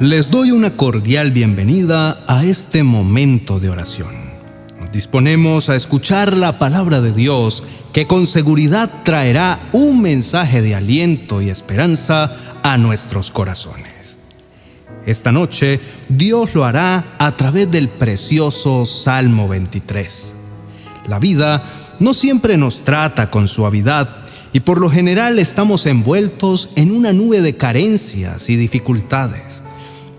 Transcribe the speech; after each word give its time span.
Les 0.00 0.30
doy 0.30 0.52
una 0.52 0.76
cordial 0.76 1.32
bienvenida 1.32 2.22
a 2.28 2.44
este 2.44 2.84
momento 2.84 3.58
de 3.58 3.68
oración. 3.68 4.14
Nos 4.78 4.92
disponemos 4.92 5.68
a 5.68 5.74
escuchar 5.74 6.36
la 6.36 6.56
palabra 6.60 7.00
de 7.00 7.10
Dios 7.10 7.64
que 7.92 8.06
con 8.06 8.28
seguridad 8.28 9.02
traerá 9.02 9.68
un 9.72 10.00
mensaje 10.00 10.62
de 10.62 10.76
aliento 10.76 11.42
y 11.42 11.50
esperanza 11.50 12.36
a 12.62 12.78
nuestros 12.78 13.32
corazones. 13.32 14.18
Esta 15.04 15.32
noche 15.32 15.80
Dios 16.08 16.54
lo 16.54 16.64
hará 16.64 17.16
a 17.18 17.36
través 17.36 17.68
del 17.68 17.88
precioso 17.88 18.86
Salmo 18.86 19.48
23. 19.48 20.36
La 21.08 21.18
vida 21.18 21.96
no 21.98 22.14
siempre 22.14 22.56
nos 22.56 22.82
trata 22.82 23.32
con 23.32 23.48
suavidad 23.48 24.18
y 24.52 24.60
por 24.60 24.80
lo 24.80 24.90
general 24.90 25.40
estamos 25.40 25.86
envueltos 25.86 26.70
en 26.76 26.92
una 26.92 27.12
nube 27.12 27.40
de 27.40 27.56
carencias 27.56 28.48
y 28.48 28.54
dificultades. 28.54 29.64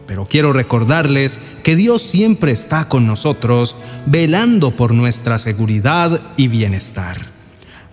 Pero 0.10 0.26
quiero 0.26 0.54
recordarles 0.54 1.40
que 1.62 1.76
Dios 1.76 2.02
siempre 2.02 2.52
está 2.52 2.90
con 2.90 3.06
nosotros, 3.06 3.76
velando 4.08 4.72
por 4.72 4.92
nuestra 4.92 5.38
seguridad 5.38 6.20
y 6.36 6.48
bienestar. 6.48 7.28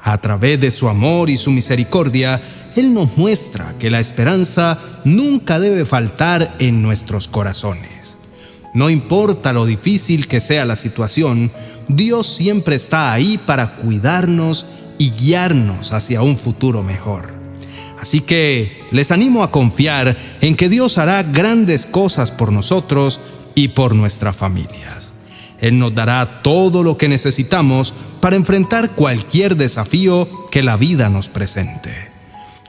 A 0.00 0.16
través 0.22 0.58
de 0.58 0.70
su 0.70 0.88
amor 0.88 1.28
y 1.28 1.36
su 1.36 1.50
misericordia, 1.50 2.70
Él 2.74 2.94
nos 2.94 3.18
muestra 3.18 3.74
que 3.78 3.90
la 3.90 4.00
esperanza 4.00 4.78
nunca 5.04 5.60
debe 5.60 5.84
faltar 5.84 6.56
en 6.58 6.80
nuestros 6.80 7.28
corazones. 7.28 8.16
No 8.72 8.88
importa 8.88 9.52
lo 9.52 9.66
difícil 9.66 10.26
que 10.26 10.40
sea 10.40 10.64
la 10.64 10.76
situación, 10.76 11.50
Dios 11.86 12.28
siempre 12.28 12.76
está 12.76 13.12
ahí 13.12 13.36
para 13.36 13.76
cuidarnos 13.76 14.64
y 14.96 15.10
guiarnos 15.10 15.92
hacia 15.92 16.22
un 16.22 16.38
futuro 16.38 16.82
mejor. 16.82 17.35
Así 18.00 18.20
que 18.20 18.84
les 18.90 19.10
animo 19.10 19.42
a 19.42 19.50
confiar 19.50 20.38
en 20.40 20.54
que 20.54 20.68
Dios 20.68 20.98
hará 20.98 21.22
grandes 21.22 21.86
cosas 21.86 22.30
por 22.30 22.52
nosotros 22.52 23.20
y 23.54 23.68
por 23.68 23.94
nuestras 23.94 24.36
familias. 24.36 25.14
Él 25.60 25.78
nos 25.78 25.94
dará 25.94 26.42
todo 26.42 26.82
lo 26.82 26.98
que 26.98 27.08
necesitamos 27.08 27.94
para 28.20 28.36
enfrentar 28.36 28.90
cualquier 28.90 29.56
desafío 29.56 30.28
que 30.50 30.62
la 30.62 30.76
vida 30.76 31.08
nos 31.08 31.28
presente. 31.28 32.10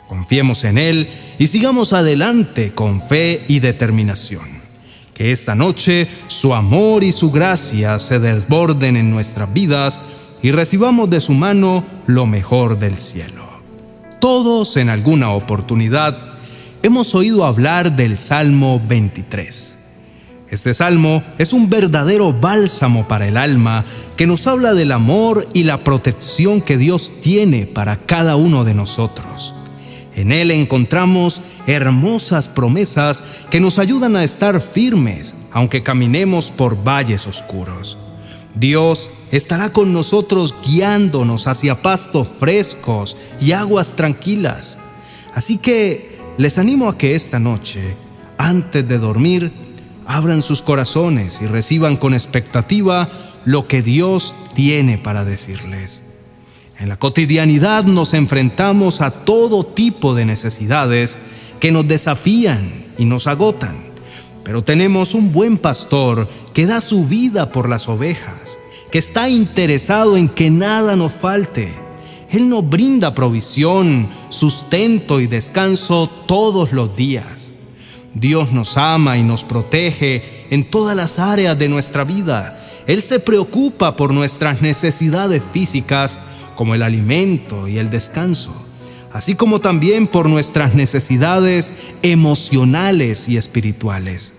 Confiemos 0.07 0.63
en 0.63 0.77
Él 0.77 1.09
y 1.37 1.47
sigamos 1.47 1.91
adelante 1.91 2.71
con 2.73 3.01
fe 3.01 3.43
y 3.47 3.59
determinación. 3.59 4.57
Que 5.13 5.31
esta 5.31 5.55
noche 5.55 6.07
su 6.27 6.53
amor 6.53 7.03
y 7.03 7.11
su 7.11 7.31
gracia 7.31 7.99
se 7.99 8.19
desborden 8.19 8.95
en 8.95 9.11
nuestras 9.11 9.51
vidas 9.51 9.99
y 10.41 10.51
recibamos 10.51 11.09
de 11.09 11.19
su 11.19 11.33
mano 11.33 11.83
lo 12.05 12.25
mejor 12.25 12.79
del 12.79 12.95
cielo. 12.95 13.46
Todos 14.19 14.77
en 14.77 14.89
alguna 14.89 15.31
oportunidad 15.31 16.17
hemos 16.81 17.13
oído 17.13 17.45
hablar 17.45 17.95
del 17.95 18.17
Salmo 18.17 18.81
23. 18.87 19.77
Este 20.49 20.73
salmo 20.73 21.21
es 21.37 21.53
un 21.53 21.69
verdadero 21.69 22.33
bálsamo 22.33 23.07
para 23.07 23.27
el 23.27 23.37
alma 23.37 23.85
que 24.15 24.25
nos 24.25 24.47
habla 24.47 24.73
del 24.73 24.91
amor 24.91 25.47
y 25.53 25.63
la 25.63 25.83
protección 25.83 26.61
que 26.61 26.77
Dios 26.77 27.13
tiene 27.21 27.67
para 27.67 27.97
cada 27.97 28.37
uno 28.37 28.63
de 28.63 28.73
nosotros. 28.73 29.53
En 30.15 30.31
él 30.31 30.49
encontramos 30.49 31.43
hermosas 31.67 32.47
promesas 32.47 33.23
que 33.51 33.59
nos 33.59 33.77
ayudan 33.77 34.15
a 34.15 34.23
estar 34.23 34.61
firmes 34.61 35.35
aunque 35.51 35.83
caminemos 35.83 36.49
por 36.49 36.83
valles 36.83 37.27
oscuros. 37.27 37.99
Dios 38.59 39.09
estará 39.31 39.71
con 39.71 39.93
nosotros 39.93 40.55
guiándonos 40.65 41.47
hacia 41.47 41.81
pastos 41.81 42.27
frescos 42.27 43.17
y 43.39 43.51
aguas 43.51 43.95
tranquilas. 43.95 44.79
Así 45.33 45.57
que 45.57 46.17
les 46.37 46.57
animo 46.57 46.89
a 46.89 46.97
que 46.97 47.15
esta 47.15 47.39
noche, 47.39 47.95
antes 48.37 48.87
de 48.87 48.97
dormir, 48.97 49.51
abran 50.05 50.41
sus 50.41 50.61
corazones 50.61 51.41
y 51.41 51.47
reciban 51.47 51.97
con 51.97 52.13
expectativa 52.13 53.09
lo 53.45 53.67
que 53.67 53.81
Dios 53.81 54.35
tiene 54.55 54.97
para 54.97 55.25
decirles. 55.25 56.01
En 56.79 56.89
la 56.89 56.97
cotidianidad 56.97 57.85
nos 57.85 58.13
enfrentamos 58.13 59.01
a 59.01 59.11
todo 59.11 59.65
tipo 59.65 60.13
de 60.13 60.25
necesidades 60.25 61.17
que 61.59 61.71
nos 61.71 61.87
desafían 61.87 62.85
y 62.97 63.05
nos 63.05 63.27
agotan. 63.27 63.87
Pero 64.43 64.63
tenemos 64.63 65.13
un 65.13 65.31
buen 65.31 65.57
pastor 65.57 66.29
que 66.57 66.65
da 66.65 66.81
su 66.81 67.05
vida 67.05 67.51
por 67.51 67.69
las 67.69 67.87
ovejas, 67.87 68.57
que 68.89 68.97
está 68.97 69.29
interesado 69.29 70.17
en 70.17 70.27
que 70.27 70.49
nada 70.49 70.95
nos 70.95 71.11
falte. 71.11 71.71
Él 72.31 72.49
nos 72.49 72.67
brinda 72.67 73.13
provisión, 73.13 74.09
sustento 74.29 75.19
y 75.19 75.27
descanso 75.27 76.09
todos 76.25 76.71
los 76.71 76.95
días. 76.95 77.51
Dios 78.15 78.53
nos 78.53 78.75
ama 78.75 79.19
y 79.19 79.21
nos 79.21 79.43
protege 79.43 80.47
en 80.49 80.67
todas 80.67 80.95
las 80.95 81.19
áreas 81.19 81.59
de 81.59 81.69
nuestra 81.69 82.03
vida. 82.03 82.67
Él 82.87 83.03
se 83.03 83.19
preocupa 83.19 83.95
por 83.95 84.11
nuestras 84.11 84.59
necesidades 84.59 85.43
físicas 85.53 86.19
como 86.55 86.73
el 86.73 86.81
alimento 86.81 87.67
y 87.67 87.77
el 87.77 87.91
descanso, 87.91 88.51
así 89.13 89.35
como 89.35 89.59
también 89.59 90.07
por 90.07 90.27
nuestras 90.27 90.73
necesidades 90.73 91.75
emocionales 92.01 93.29
y 93.29 93.37
espirituales. 93.37 94.33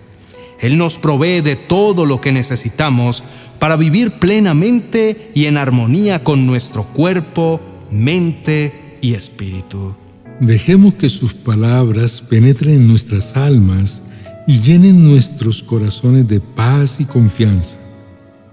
Él 0.61 0.77
nos 0.77 0.99
provee 0.99 1.41
de 1.41 1.57
todo 1.57 2.05
lo 2.05 2.21
que 2.21 2.33
necesitamos 2.33 3.23
para 3.59 3.77
vivir 3.77 4.13
plenamente 4.13 5.31
y 5.35 5.47
en 5.47 5.57
armonía 5.57 6.25
con 6.25 6.47
nuestro 6.47 6.85
cuerpo, 6.85 7.61
mente 7.91 8.99
y 9.01 9.15
espíritu. 9.15 9.95
Dejemos 10.41 10.95
que 10.95 11.09
sus 11.09 11.35
palabras 11.35 12.23
penetren 12.23 12.75
en 12.75 12.89
nuestras 12.89 13.37
almas 13.37 14.03
y 14.47 14.61
llenen 14.61 15.03
nuestros 15.03 15.63
corazones 15.63 16.27
de 16.29 16.41
paz 16.41 17.01
y 17.01 17.05
confianza. 17.05 17.77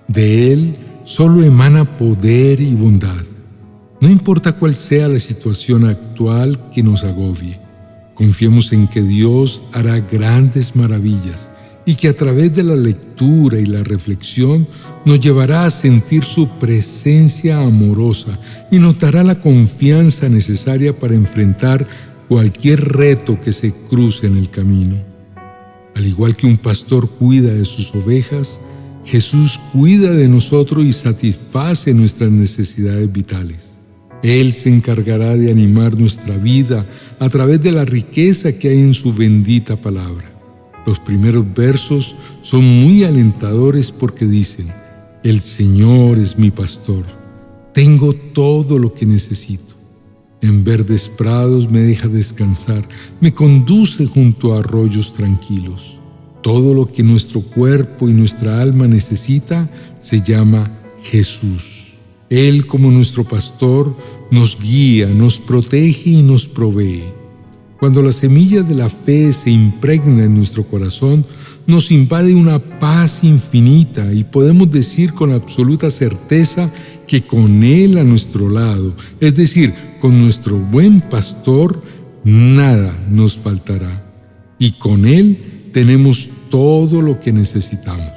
De 0.08 0.52
Él 0.52 0.76
solo 1.04 1.44
emana 1.44 1.98
poder 1.98 2.60
y 2.60 2.74
bondad. 2.76 3.24
No 4.02 4.10
importa 4.10 4.54
cuál 4.54 4.76
sea 4.76 5.08
la 5.08 5.20
situación 5.20 5.86
actual 5.86 6.70
que 6.70 6.84
nos 6.84 7.04
agobie, 7.04 7.60
confiemos 8.14 8.72
en 8.74 8.88
que 8.88 9.02
Dios 9.02 9.62
hará 9.74 10.00
grandes 10.00 10.76
maravillas 10.76 11.50
y 11.86 11.96
que 11.96 12.08
a 12.08 12.16
través 12.16 12.54
de 12.56 12.64
la 12.64 12.76
lectura 12.76 13.60
y 13.60 13.66
la 13.66 13.84
reflexión 13.84 14.68
nos 15.06 15.20
llevará 15.20 15.66
a 15.66 15.70
sentir 15.70 16.24
su 16.24 16.50
presencia 16.60 17.62
amorosa 17.62 18.40
y 18.72 18.80
nos 18.80 18.98
dará 18.98 19.24
la 19.24 19.40
confianza 19.40 20.28
necesaria 20.28 20.98
para 20.98 21.14
enfrentar 21.14 21.88
cualquier 22.28 22.84
reto 22.84 23.40
que 23.40 23.54
se 23.54 23.74
cruce 23.90 24.26
en 24.26 24.38
el 24.38 24.50
camino. 24.50 24.96
Al 25.96 26.06
igual 26.06 26.36
que 26.36 26.48
un 26.48 26.58
pastor 26.58 27.10
cuida 27.10 27.54
de 27.54 27.66
sus 27.66 27.94
ovejas, 27.94 28.60
Jesús 29.06 29.60
cuida 29.72 30.12
de 30.12 30.28
nosotros 30.28 30.84
y 30.84 30.92
satisface 30.92 31.94
nuestras 31.94 32.32
necesidades 32.32 33.12
vitales. 33.12 33.76
Él 34.24 34.54
se 34.54 34.70
encargará 34.70 35.38
de 35.38 35.52
animar 35.52 35.98
nuestra 35.98 36.36
vida 36.38 36.88
a 37.20 37.30
través 37.30 37.62
de 37.62 37.72
la 37.72 37.86
riqueza 37.86 38.54
que 38.54 38.70
hay 38.70 38.80
en 38.80 38.96
su 38.96 39.14
bendita 39.14 39.80
palabra. 39.80 40.35
Los 40.86 41.00
primeros 41.00 41.46
versos 41.54 42.16
son 42.42 42.64
muy 42.64 43.04
alentadores 43.04 43.92
porque 43.92 44.26
dicen, 44.26 44.72
el 45.24 45.42
Señor 45.42 46.20
es 46.20 46.38
mi 46.38 46.52
pastor, 46.52 47.04
tengo 47.74 48.14
todo 48.14 48.78
lo 48.78 48.94
que 48.94 49.06
necesito. 49.06 49.74
En 50.42 50.64
verdes 50.64 51.10
prados 51.10 51.70
me 51.70 51.80
deja 51.80 52.08
descansar, 52.08 52.88
me 53.20 53.34
conduce 53.34 54.06
junto 54.06 54.54
a 54.54 54.60
arroyos 54.60 55.12
tranquilos. 55.12 56.00
Todo 56.44 56.76
lo 56.76 56.92
que 56.92 57.02
nuestro 57.02 57.42
cuerpo 57.42 58.08
y 58.08 58.14
nuestra 58.14 58.62
alma 58.62 58.88
necesita 58.88 59.68
se 60.00 60.22
llama 60.22 60.70
Jesús. 61.02 61.96
Él 62.30 62.68
como 62.68 62.92
nuestro 62.92 63.24
pastor 63.24 63.96
nos 64.30 64.60
guía, 64.60 65.08
nos 65.08 65.40
protege 65.40 66.12
y 66.12 66.22
nos 66.22 66.48
provee. 66.48 67.04
Cuando 67.80 68.02
la 68.02 68.12
semilla 68.12 68.64
de 68.64 68.76
la 68.76 68.90
fe 68.90 69.34
se 69.34 69.52
impregna 69.52 70.24
en 70.24 70.36
nuestro 70.36 70.64
corazón, 70.64 71.26
nos 71.68 71.92
invade 71.92 72.34
una 72.34 72.60
paz 72.60 73.24
infinita 73.24 74.14
y 74.14 74.24
podemos 74.24 74.72
decir 74.72 75.14
con 75.14 75.32
absoluta 75.32 75.90
certeza 75.90 76.72
que 77.08 77.26
con 77.26 77.64
Él 77.64 77.98
a 77.98 78.04
nuestro 78.04 78.50
lado, 78.50 78.94
es 79.20 79.36
decir, 79.36 79.74
con 80.00 80.22
nuestro 80.22 80.58
buen 80.58 81.02
pastor, 81.02 81.82
nada 82.24 82.98
nos 83.10 83.38
faltará. 83.38 84.04
Y 84.58 84.74
con 84.74 85.06
Él 85.06 85.70
tenemos 85.74 86.30
todo 86.50 87.02
lo 87.02 87.20
que 87.20 87.34
necesitamos. 87.34 88.14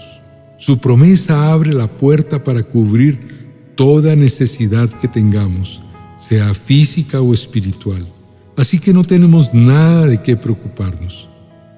Su 0.59 0.79
promesa 0.79 1.53
abre 1.53 1.73
la 1.73 1.89
puerta 1.89 2.45
para 2.45 2.63
cubrir 2.63 3.73
toda 3.75 4.15
necesidad 4.15 4.89
que 4.89 5.09
tengamos, 5.09 5.83
sea 6.19 6.55
física 6.55 7.21
o 7.21 7.33
espiritual. 7.33 8.07
Así 8.59 8.81
que 8.81 8.93
no 8.93 9.05
tenemos 9.05 9.55
nada 9.55 10.07
de 10.07 10.21
qué 10.21 10.37
preocuparnos. 10.37 11.29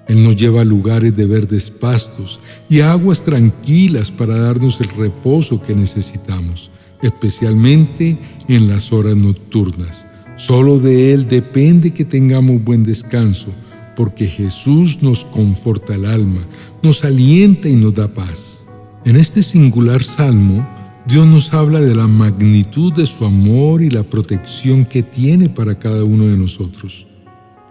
Él 0.08 0.24
nos 0.24 0.34
lleva 0.34 0.62
a 0.62 0.64
lugares 0.64 1.14
de 1.14 1.26
verdes 1.26 1.70
pastos 1.70 2.40
y 2.70 2.80
aguas 2.80 3.22
tranquilas 3.22 4.10
para 4.10 4.38
darnos 4.38 4.80
el 4.80 4.88
reposo 4.88 5.62
que 5.62 5.74
necesitamos, 5.74 6.70
especialmente 7.02 8.18
en 8.48 8.66
las 8.66 8.94
horas 8.94 9.14
nocturnas. 9.14 10.06
Solo 10.36 10.78
de 10.78 11.12
Él 11.12 11.28
depende 11.28 11.90
que 11.90 12.06
tengamos 12.06 12.64
buen 12.64 12.82
descanso, 12.82 13.48
porque 13.94 14.26
Jesús 14.26 15.02
nos 15.02 15.26
conforta 15.26 15.94
el 15.94 16.06
alma, 16.06 16.46
nos 16.82 17.04
alienta 17.04 17.68
y 17.68 17.76
nos 17.76 17.94
da 17.94 18.08
paz. 18.08 18.64
En 19.04 19.16
este 19.16 19.42
singular 19.42 20.02
salmo, 20.02 20.66
Dios 21.06 21.26
nos 21.26 21.52
habla 21.54 21.80
de 21.80 21.94
la 21.94 22.06
magnitud 22.06 22.92
de 22.92 23.06
su 23.06 23.24
amor 23.24 23.82
y 23.82 23.90
la 23.90 24.02
protección 24.02 24.84
que 24.84 25.02
tiene 25.02 25.48
para 25.48 25.78
cada 25.78 26.04
uno 26.04 26.26
de 26.26 26.36
nosotros. 26.36 27.06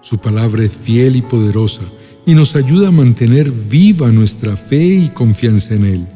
Su 0.02 0.18
palabra 0.18 0.64
es 0.64 0.72
fiel 0.72 1.16
y 1.16 1.22
poderosa 1.22 1.84
y 2.26 2.34
nos 2.34 2.56
ayuda 2.56 2.88
a 2.88 2.92
mantener 2.92 3.52
viva 3.52 4.12
nuestra 4.12 4.58
fe 4.58 4.84
y 4.84 5.10
confianza 5.10 5.76
en 5.76 5.86
Él. 5.86 6.08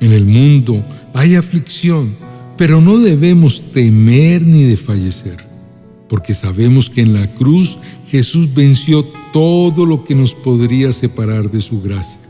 En 0.00 0.12
el 0.12 0.24
mundo 0.24 0.84
hay 1.14 1.34
aflicción, 1.34 2.14
pero 2.56 2.80
no 2.80 2.98
debemos 2.98 3.62
temer 3.72 4.42
ni 4.42 4.64
desfallecer, 4.64 5.36
porque 6.08 6.34
sabemos 6.34 6.90
que 6.90 7.00
en 7.00 7.14
la 7.14 7.26
cruz 7.34 7.78
Jesús 8.08 8.54
venció 8.54 9.04
todo 9.32 9.84
lo 9.84 10.04
que 10.04 10.14
nos 10.14 10.34
podría 10.34 10.92
separar 10.92 11.50
de 11.50 11.60
su 11.60 11.80
gracia. 11.82 12.20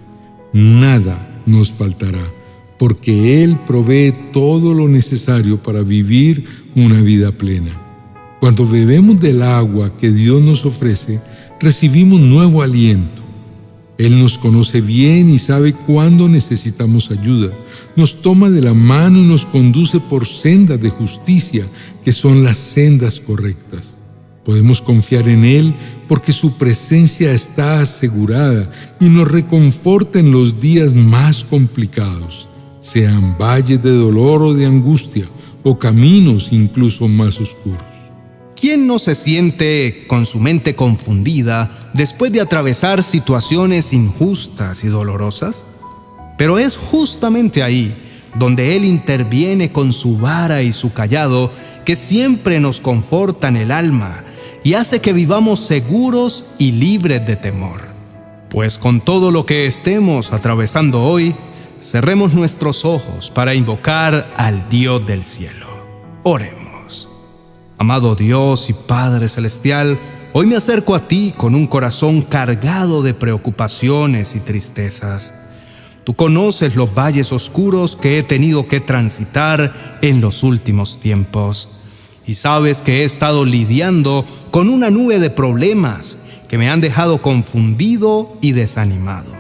Nada 0.53 1.43
nos 1.47 1.71
faltará, 1.71 2.23
porque 2.79 3.43
Él 3.43 3.59
provee 3.67 4.15
todo 4.33 4.75
lo 4.75 4.89
necesario 4.89 5.63
para 5.63 5.83
vivir 5.83 6.45
una 6.75 7.01
vida 7.01 7.33
plena. 7.33 7.83
Cuando 8.41 8.67
bebemos 8.67 9.21
del 9.21 9.43
agua 9.43 9.97
que 9.97 10.13
Dios 10.13 10.43
nos 10.43 10.67
ofrece, 10.67 11.21
recibimos 11.61 12.21
nuevo 12.21 12.63
aliento. 12.63 13.23
Él 13.99 14.19
nos 14.19 14.37
conoce 14.37 14.83
bien 14.83 15.31
y 15.31 15.39
sabe 15.39 15.73
cuándo 15.73 16.29
necesitamos 16.29 17.11
ayuda. 17.11 17.51
Nos 17.97 18.21
toma 18.21 18.51
de 18.51 18.61
la 18.61 18.75
mano 18.75 19.21
y 19.21 19.25
nos 19.25 19.47
conduce 19.47 20.01
por 20.01 20.27
sendas 20.27 20.81
de 20.81 20.91
justicia, 20.91 21.67
que 22.05 22.13
son 22.13 22.45
las 22.45 22.59
sendas 22.59 23.21
correctas. 23.21 23.97
Podemos 24.45 24.81
confiar 24.81 25.29
en 25.29 25.45
Él 25.45 25.75
porque 26.07 26.31
su 26.31 26.53
presencia 26.53 27.33
está 27.33 27.81
asegurada 27.81 28.71
y 29.01 29.09
nos 29.09 29.29
reconforta 29.29 30.21
en 30.21 30.31
los 30.31 30.61
días 30.61 30.95
más 30.95 31.43
complicados, 31.43 32.49
sean 32.87 33.37
valles 33.37 33.83
de 33.83 33.91
dolor 33.91 34.43
o 34.43 34.55
de 34.55 34.65
angustia, 34.65 35.27
o 35.65 35.77
caminos 35.77 36.53
incluso 36.53 37.09
más 37.09 37.41
oscuros. 37.41 37.83
¿Quién 38.55 38.87
no 38.87 39.01
se 39.01 39.17
siente 39.17 40.05
con 40.07 40.25
su 40.25 40.39
mente 40.39 40.77
confundida 40.77 41.91
después 41.95 42.31
de 42.31 42.41
atravesar 42.41 43.03
situaciones 43.03 43.93
injustas 43.93 44.85
y 44.85 44.87
dolorosas? 44.87 45.67
Pero 46.39 46.59
es 46.59 46.77
justamente 46.77 47.65
ahí 47.65 47.97
donde 48.39 48.77
Él 48.77 48.85
interviene 48.85 49.73
con 49.73 49.93
su 49.93 50.17
vara 50.17 50.63
y 50.63 50.71
su 50.71 50.93
callado 50.93 51.51
que 51.85 51.97
siempre 51.97 52.61
nos 52.61 52.81
confortan 52.81 53.57
el 53.57 53.73
alma 53.73 54.23
y 54.63 54.75
hace 54.75 55.01
que 55.01 55.13
vivamos 55.13 55.59
seguros 55.59 56.45
y 56.57 56.71
libres 56.71 57.27
de 57.27 57.35
temor. 57.35 57.89
Pues 58.49 58.79
con 58.79 59.01
todo 59.01 59.33
lo 59.33 59.45
que 59.45 59.67
estemos 59.67 60.33
atravesando 60.33 61.03
hoy, 61.03 61.35
cerremos 61.81 62.35
nuestros 62.35 62.85
ojos 62.85 63.31
para 63.31 63.55
invocar 63.55 64.33
al 64.37 64.69
Dios 64.69 65.07
del 65.07 65.23
cielo. 65.23 65.67
Oremos. 66.23 67.09
Amado 67.79 68.15
Dios 68.15 68.71
y 68.71 68.73
Padre 68.73 69.29
Celestial, 69.29 69.99
hoy 70.33 70.47
me 70.47 70.57
acerco 70.57 70.95
a 70.95 71.07
ti 71.07 71.35
con 71.37 71.55
un 71.55 71.67
corazón 71.67 72.23
cargado 72.23 73.03
de 73.03 73.15
preocupaciones 73.15 74.35
y 74.35 74.41
tristezas. 74.41 75.35
Tú 76.05 76.15
conoces 76.15 76.77
los 76.77 76.95
valles 76.95 77.33
oscuros 77.33 77.97
que 77.97 78.19
he 78.19 78.23
tenido 78.23 78.67
que 78.69 78.81
transitar 78.81 79.99
en 80.03 80.21
los 80.21 80.43
últimos 80.43 81.01
tiempos 81.01 81.69
y 82.27 82.35
sabes 82.35 82.81
que 82.81 83.03
he 83.03 83.05
estado 83.05 83.45
lidiando 83.45 84.25
con 84.51 84.69
una 84.69 84.91
nube 84.91 85.19
de 85.19 85.31
problemas 85.31 86.19
que 86.49 86.59
me 86.59 86.71
han 86.71 86.81
dejado 86.81 87.23
confundido 87.23 88.37
y 88.41 88.53
desanimado. 88.53 89.36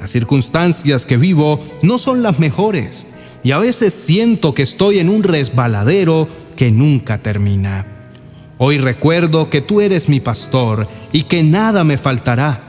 Las 0.00 0.12
circunstancias 0.12 1.04
que 1.04 1.16
vivo 1.16 1.60
no 1.82 1.98
son 1.98 2.22
las 2.22 2.38
mejores 2.38 3.08
y 3.42 3.50
a 3.50 3.58
veces 3.58 3.94
siento 3.94 4.54
que 4.54 4.62
estoy 4.62 4.98
en 4.98 5.08
un 5.08 5.22
resbaladero 5.22 6.28
que 6.56 6.70
nunca 6.70 7.18
termina. 7.18 7.86
Hoy 8.58 8.78
recuerdo 8.78 9.50
que 9.50 9.60
tú 9.60 9.80
eres 9.80 10.08
mi 10.08 10.20
pastor 10.20 10.88
y 11.12 11.24
que 11.24 11.42
nada 11.42 11.84
me 11.84 11.98
faltará. 11.98 12.64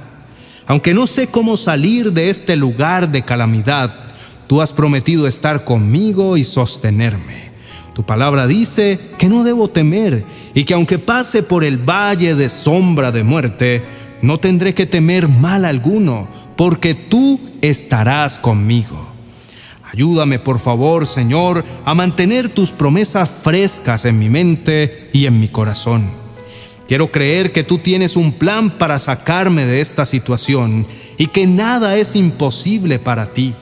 Aunque 0.68 0.94
no 0.94 1.08
sé 1.08 1.28
cómo 1.28 1.58
salir 1.58 2.14
de 2.14 2.30
este 2.30 2.56
lugar 2.56 3.12
de 3.12 3.24
calamidad, 3.24 4.08
tú 4.48 4.62
has 4.62 4.72
prometido 4.72 5.28
estar 5.28 5.64
conmigo 5.64 6.38
y 6.38 6.44
sostenerme. 6.44 7.50
Tu 7.94 8.06
palabra 8.06 8.48
dice 8.48 9.00
que 9.18 9.30
no 9.30 9.44
debo 9.44 9.68
temer 9.68 10.24
y 10.54 10.64
que 10.64 10.76
aunque 10.76 11.00
pase 11.00 11.44
por 11.44 11.64
el 11.64 11.78
valle 11.78 12.36
de 12.36 12.50
sombra 12.50 13.12
de 13.12 13.24
muerte, 13.24 13.84
no 14.22 14.38
tendré 14.38 14.74
que 14.74 14.86
temer 14.86 15.28
mal 15.28 15.66
alguno, 15.66 16.28
porque 16.60 16.94
tú 16.94 17.40
estarás 17.62 18.38
conmigo. 18.38 19.08
Ayúdame, 19.94 20.40
por 20.40 20.60
favor, 20.60 21.08
Señor, 21.08 21.64
a 21.86 21.94
mantener 21.94 22.50
tus 22.50 22.74
promesas 22.74 23.30
frescas 23.30 24.04
en 24.04 24.20
mi 24.20 24.30
mente 24.30 25.10
y 25.14 25.26
en 25.26 25.40
mi 25.40 25.48
corazón. 25.48 26.10
Quiero 26.86 27.14
creer 27.14 27.54
que 27.54 27.64
tú 27.64 27.78
tienes 27.78 28.18
un 28.18 28.34
plan 28.34 28.72
para 28.72 29.00
sacarme 29.00 29.66
de 29.66 29.80
esta 29.80 30.06
situación 30.06 30.86
y 31.18 31.28
que 31.28 31.48
nada 31.48 31.96
es 31.96 32.18
imposible 32.18 33.00
para 33.00 33.28
ti. 33.28 33.56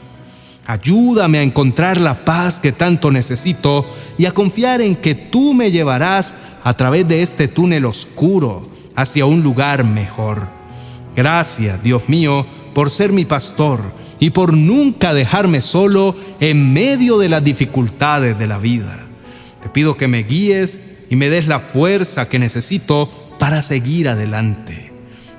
Ayúdame 0.66 1.38
a 1.38 1.44
encontrar 1.44 2.02
la 2.02 2.26
paz 2.26 2.58
que 2.58 2.72
tanto 2.72 3.12
necesito 3.12 3.86
y 4.18 4.26
a 4.26 4.34
confiar 4.34 4.82
en 4.82 4.96
que 4.96 5.14
tú 5.14 5.54
me 5.54 5.70
llevarás 5.70 6.34
a 6.64 6.74
través 6.74 7.08
de 7.08 7.22
este 7.22 7.48
túnel 7.48 7.86
oscuro 7.86 8.68
hacia 8.96 9.28
un 9.28 9.44
lugar 9.44 9.84
mejor. 9.84 10.48
Gracias, 11.16 11.84
Dios 11.84 12.10
mío, 12.10 12.46
por 12.78 12.92
ser 12.92 13.12
mi 13.12 13.26
pastor 13.26 13.80
y 14.20 14.30
por 14.30 14.54
nunca 14.54 15.16
dejarme 15.16 15.62
solo 15.62 16.16
en 16.40 16.74
medio 16.74 17.18
de 17.18 17.28
las 17.28 17.44
dificultades 17.44 18.38
de 18.38 18.46
la 18.46 18.60
vida. 18.60 19.08
Te 19.64 19.70
pido 19.70 19.98
que 19.98 20.08
me 20.08 20.22
guíes 20.22 20.80
y 21.10 21.16
me 21.16 21.32
des 21.32 21.48
la 21.48 21.60
fuerza 21.60 22.30
que 22.30 22.38
necesito 22.38 23.10
para 23.40 23.64
seguir 23.64 24.08
adelante. 24.08 24.92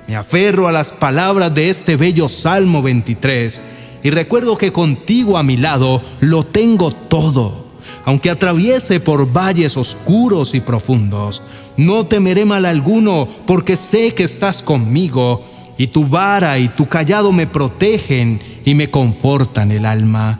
Me 0.05 0.17
aferro 0.17 0.67
a 0.67 0.73
las 0.73 0.91
palabras 0.91 1.55
de 1.55 1.69
este 1.69 1.95
bello 1.95 2.27
Salmo 2.27 2.81
23 2.81 3.61
y 4.03 4.09
recuerdo 4.09 4.57
que 4.57 4.73
contigo 4.73 5.37
a 5.37 5.43
mi 5.43 5.55
lado 5.55 6.01
lo 6.19 6.43
tengo 6.43 6.91
todo. 6.91 7.67
Aunque 8.03 8.31
atraviese 8.31 8.99
por 8.99 9.31
valles 9.31 9.77
oscuros 9.77 10.55
y 10.55 10.59
profundos, 10.59 11.41
no 11.77 12.05
temeré 12.05 12.43
mal 12.43 12.65
alguno 12.65 13.29
porque 13.45 13.77
sé 13.77 14.13
que 14.13 14.23
estás 14.23 14.61
conmigo 14.61 15.45
y 15.79 15.87
tu 15.87 16.05
vara 16.05 16.59
y 16.59 16.67
tu 16.67 16.89
callado 16.89 17.31
me 17.31 17.47
protegen 17.47 18.41
y 18.65 18.75
me 18.75 18.91
confortan 18.91 19.71
el 19.71 19.85
alma. 19.85 20.37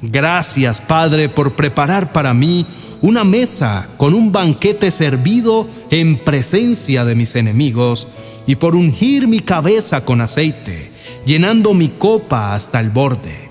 Gracias, 0.00 0.80
Padre, 0.80 1.28
por 1.28 1.56
preparar 1.56 2.12
para 2.12 2.32
mí 2.32 2.64
una 3.02 3.24
mesa 3.24 3.88
con 3.96 4.14
un 4.14 4.30
banquete 4.30 4.92
servido 4.92 5.66
en 5.90 6.18
presencia 6.18 7.04
de 7.04 7.16
mis 7.16 7.34
enemigos 7.34 8.06
y 8.46 8.54
por 8.54 8.76
ungir 8.76 9.26
mi 9.26 9.40
cabeza 9.40 10.04
con 10.04 10.20
aceite, 10.20 10.92
llenando 11.26 11.74
mi 11.74 11.88
copa 11.88 12.54
hasta 12.54 12.78
el 12.78 12.90
borde. 12.90 13.50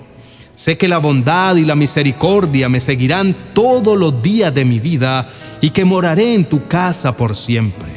Sé 0.54 0.78
que 0.78 0.88
la 0.88 0.98
bondad 0.98 1.56
y 1.56 1.66
la 1.66 1.74
misericordia 1.74 2.70
me 2.70 2.80
seguirán 2.80 3.36
todos 3.52 3.98
los 3.98 4.22
días 4.22 4.54
de 4.54 4.64
mi 4.64 4.80
vida 4.80 5.28
y 5.60 5.68
que 5.68 5.84
moraré 5.84 6.34
en 6.34 6.46
tu 6.46 6.66
casa 6.66 7.14
por 7.14 7.36
siempre. 7.36 7.90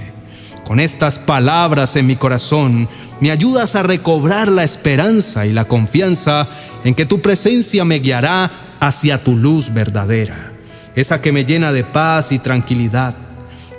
Con 0.65 0.79
estas 0.79 1.19
palabras 1.19 1.97
en 1.97 2.07
mi 2.07 2.15
corazón, 2.15 2.87
me 3.23 3.31
ayudas 3.31 3.77
a 3.77 3.83
recobrar 3.83 4.49
la 4.49 4.65
esperanza 4.65 5.45
y 5.45 5.53
la 5.53 5.63
confianza 5.63 6.45
en 6.83 6.93
que 6.93 7.05
tu 7.05 7.21
presencia 7.21 7.85
me 7.85 7.99
guiará 7.99 8.75
hacia 8.81 9.23
tu 9.23 9.37
luz 9.37 9.73
verdadera, 9.73 10.51
esa 10.93 11.21
que 11.21 11.31
me 11.31 11.45
llena 11.45 11.71
de 11.71 11.85
paz 11.85 12.33
y 12.33 12.39
tranquilidad. 12.39 13.15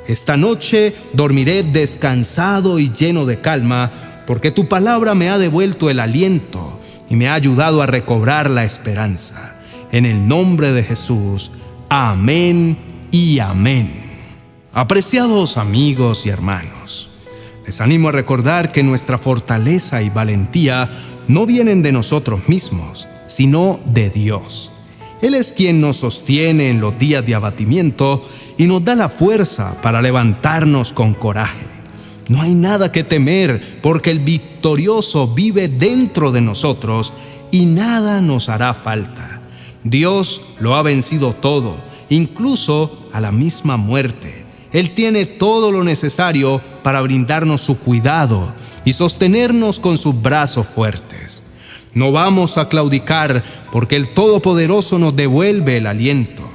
Esta 0.09 0.39
noche 0.39 0.97
dormiré 1.13 1.63
descansado 1.63 2.79
y 2.79 2.91
lleno 2.91 3.27
de 3.27 3.43
calma, 3.43 3.93
porque 4.27 4.51
tu 4.51 4.67
palabra 4.67 5.15
me 5.15 5.29
ha 5.29 5.37
devuelto 5.37 5.91
el 5.91 6.01
aliento 6.01 6.81
y 7.11 7.15
me 7.15 7.29
ha 7.29 7.35
ayudado 7.35 7.83
a 7.83 7.87
recobrar 7.87 8.49
la 8.49 8.65
esperanza. 8.65 9.57
En 9.93 10.07
el 10.07 10.27
nombre 10.27 10.73
de 10.73 10.85
Jesús, 10.85 11.51
amén 11.91 12.79
y 13.11 13.41
amén. 13.41 13.93
Apreciados 14.73 15.59
amigos 15.59 16.25
y 16.25 16.31
hermanos, 16.31 17.11
les 17.67 17.81
animo 17.81 18.09
a 18.09 18.13
recordar 18.13 18.73
que 18.73 18.83
nuestra 18.83 19.19
fortaleza 19.19 20.03
y 20.03 20.11
valentía 20.11 20.91
no 21.29 21.47
vienen 21.47 21.83
de 21.83 21.93
nosotros 21.93 22.49
mismos, 22.49 23.09
sino 23.27 23.81
de 23.87 24.11
Dios. 24.11 24.71
Él 25.23 25.35
es 25.35 25.53
quien 25.53 25.81
nos 25.81 25.99
sostiene 25.99 26.69
en 26.69 26.81
los 26.81 26.99
días 26.99 27.25
de 27.25 27.35
abatimiento 27.35 28.21
y 28.59 28.67
nos 28.67 28.85
da 28.85 28.95
la 28.95 29.09
fuerza 29.09 29.81
para 29.81 30.03
levantarnos 30.03 30.93
con 30.93 31.15
coraje. 31.15 31.65
No 32.29 32.43
hay 32.43 32.55
nada 32.55 32.93
que 32.93 33.05
temer 33.05 33.81
porque 33.83 34.11
el 34.11 34.21
victorioso 34.21 35.29
vive 35.29 35.69
dentro 35.69 36.31
de 36.33 36.43
nosotros 36.43 37.13
y 37.51 37.65
nada 37.65 38.21
nos 38.21 38.49
hará 38.49 38.75
falta. 38.75 39.41
Dios 39.83 40.43
lo 40.61 40.75
ha 40.75 40.83
vencido 40.83 41.35
todo, 41.35 41.77
incluso 42.09 43.09
a 43.13 43.21
la 43.21 43.33
misma 43.33 43.77
muerte. 43.77 44.44
Él 44.75 44.93
tiene 44.93 45.25
todo 45.25 45.71
lo 45.71 45.85
necesario 45.85 46.61
para 46.83 47.01
brindarnos 47.01 47.61
su 47.61 47.79
cuidado 47.79 48.53
y 48.85 48.93
sostenernos 48.93 49.79
con 49.79 49.99
sus 49.99 50.21
brazos 50.21 50.67
fuertes. 50.67 51.45
No 51.95 52.11
vamos 52.11 52.59
a 52.59 52.69
claudicar 52.69 53.45
porque 53.71 53.95
el 53.95 54.11
Todopoderoso 54.11 54.99
nos 54.99 55.15
devuelve 55.15 55.77
el 55.77 55.87
aliento. 55.87 56.51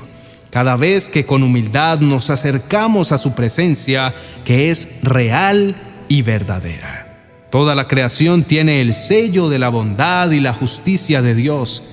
Cada 0.49 0.75
vez 0.75 1.07
que 1.07 1.25
con 1.25 1.43
humildad 1.43 2.01
nos 2.01 2.29
acercamos 2.29 3.13
a 3.13 3.17
su 3.17 3.31
presencia, 3.31 4.13
que 4.43 4.69
es 4.69 5.01
real 5.01 5.77
y 6.09 6.21
verdadera. 6.21 7.23
Toda 7.49 7.73
la 7.73 7.87
creación 7.87 8.43
tiene 8.43 8.81
el 8.81 8.93
sello 8.93 9.47
de 9.47 9.59
la 9.59 9.69
bondad 9.69 10.31
y 10.31 10.41
la 10.41 10.53
justicia 10.53 11.21
de 11.21 11.35
Dios, 11.35 11.83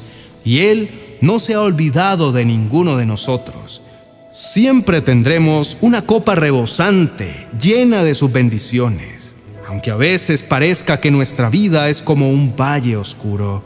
y 0.44 0.58
Él 0.62 1.18
no 1.20 1.38
se 1.38 1.54
ha 1.54 1.60
olvidado 1.60 2.32
de 2.32 2.44
ninguno 2.44 2.96
de 2.96 3.06
nosotros. 3.06 3.82
Siempre 4.30 5.00
tendremos 5.00 5.76
una 5.80 6.02
copa 6.02 6.34
rebosante, 6.34 7.48
llena 7.60 8.04
de 8.04 8.14
sus 8.14 8.32
bendiciones, 8.32 9.34
aunque 9.68 9.90
a 9.90 9.96
veces 9.96 10.42
parezca 10.42 11.00
que 11.00 11.10
nuestra 11.10 11.48
vida 11.48 11.88
es 11.88 12.02
como 12.02 12.30
un 12.30 12.54
valle 12.54 12.96
oscuro. 12.96 13.62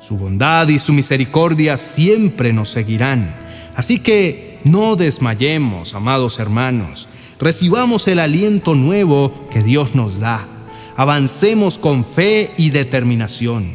Su 0.00 0.16
bondad 0.16 0.68
y 0.68 0.78
su 0.78 0.92
misericordia 0.92 1.76
siempre 1.76 2.52
nos 2.52 2.68
seguirán. 2.68 3.34
Así 3.74 3.98
que 3.98 4.58
no 4.64 4.96
desmayemos, 4.96 5.94
amados 5.94 6.38
hermanos. 6.38 7.08
Recibamos 7.40 8.06
el 8.06 8.20
aliento 8.20 8.74
nuevo 8.74 9.48
que 9.50 9.62
Dios 9.62 9.94
nos 9.94 10.20
da 10.20 10.48
avancemos 10.96 11.78
con 11.78 12.04
fe 12.04 12.50
y 12.56 12.70
determinación. 12.70 13.72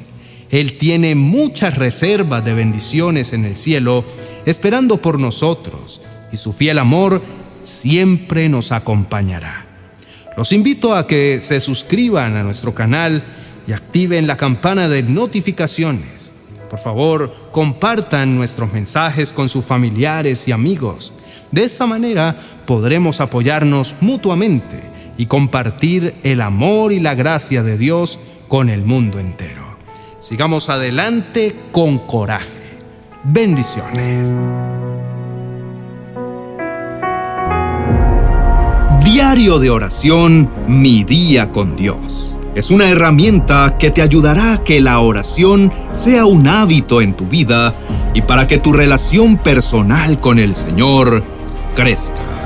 Él 0.50 0.78
tiene 0.78 1.16
muchas 1.16 1.78
reservas 1.78 2.44
de 2.44 2.54
bendiciones 2.54 3.34
en 3.34 3.46
el 3.46 3.56
cielo 3.56 4.04
esperando 4.46 4.98
por 4.98 5.20
nosotros 5.20 6.02
y 6.32 6.38
su 6.38 6.54
fiel 6.54 6.78
amor 6.80 7.22
siempre 7.64 8.50
nos 8.50 8.72
acompañará. 8.72 9.66
Los 10.38 10.52
invito 10.54 10.96
a 10.96 11.08
que 11.08 11.40
se 11.42 11.60
suscriban 11.60 12.38
a 12.38 12.44
nuestro 12.44 12.74
canal 12.74 13.24
y 13.68 13.74
activen 13.74 14.28
la 14.28 14.38
campana 14.38 14.88
de 14.88 15.04
notificaciones. 15.04 16.32
Por 16.70 16.80
favor, 16.80 17.50
compartan 17.52 18.36
nuestros 18.36 18.72
mensajes 18.72 19.34
con 19.34 19.50
sus 19.50 19.66
familiares 19.66 20.48
y 20.48 20.52
amigos. 20.52 21.12
De 21.52 21.64
esta 21.64 21.88
manera 21.88 22.38
podremos 22.66 23.22
apoyarnos 23.22 23.96
mutuamente 24.02 24.80
y 25.18 25.26
compartir 25.26 26.16
el 26.24 26.42
amor 26.42 26.94
y 26.94 27.00
la 27.00 27.16
gracia 27.16 27.64
de 27.64 27.78
Dios 27.78 28.20
con 28.48 28.70
el 28.70 28.84
mundo 28.84 29.20
entero. 29.20 29.78
Sigamos 30.20 30.70
adelante 30.70 31.56
con 31.72 31.98
coraje. 31.98 32.80
Bendiciones. 33.24 34.36
Diario 39.20 39.60
de 39.60 39.70
oración, 39.70 40.50
mi 40.66 41.04
día 41.04 41.52
con 41.52 41.76
Dios. 41.76 42.40
Es 42.56 42.72
una 42.72 42.88
herramienta 42.88 43.76
que 43.78 43.92
te 43.92 44.02
ayudará 44.02 44.54
a 44.54 44.60
que 44.62 44.80
la 44.80 45.02
oración 45.02 45.74
sea 45.92 46.24
un 46.24 46.48
hábito 46.48 47.02
en 47.02 47.14
tu 47.14 47.26
vida 47.26 47.76
y 48.14 48.22
para 48.22 48.48
que 48.48 48.60
tu 48.60 48.72
relación 48.72 49.36
personal 49.36 50.22
con 50.22 50.40
el 50.40 50.56
Señor 50.56 51.22
crezca. 51.76 52.39